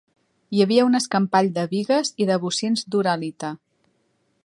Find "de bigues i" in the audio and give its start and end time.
1.59-2.29